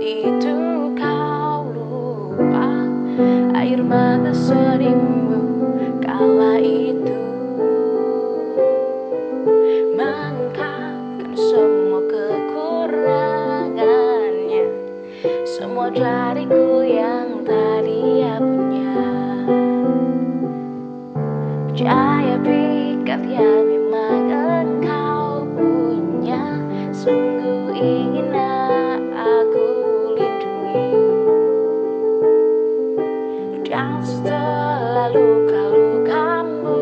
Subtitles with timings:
[0.00, 0.56] itu
[0.96, 2.88] kau lupa
[3.52, 5.44] air mata sedihmu
[6.00, 7.19] kala itu
[34.00, 36.80] dan setelah luka-lukamu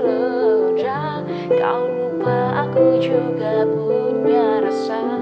[0.00, 1.20] reda
[1.60, 5.13] kau lupa aku juga punya rasa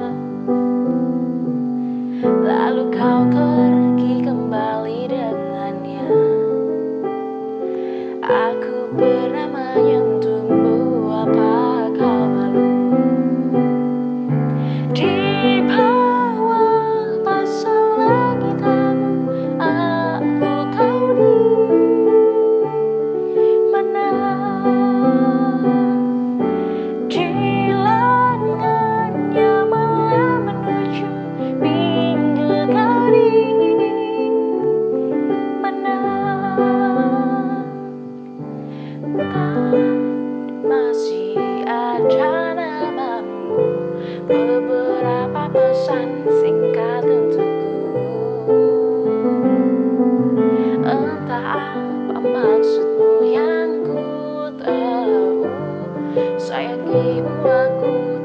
[45.93, 48.65] pesan singkat untukku
[50.89, 54.09] Entah apa maksudmu yang ku
[54.57, 55.45] tahu
[56.41, 58.22] Sayangimu aku